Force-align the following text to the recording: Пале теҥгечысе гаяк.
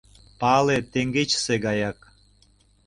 Пале 0.39 0.77
теҥгечысе 0.91 1.55
гаяк. 1.65 1.99